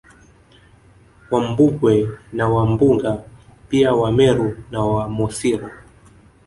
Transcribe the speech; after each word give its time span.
Wambugwe 1.31 1.93
na 2.37 2.45
Wambunga 2.49 3.11
pia 3.69 3.93
Wameru 3.93 4.63
na 4.71 4.81
Wamosiro 4.83 5.69